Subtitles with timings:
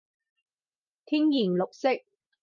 [1.05, 1.89] 天然綠色